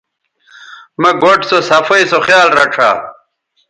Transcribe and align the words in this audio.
مہ 1.01 1.09
گوٹھ 1.21 1.43
سوصفائ 1.49 2.03
سو 2.11 2.19
خیال 2.27 2.47
رڇھا 2.57 2.89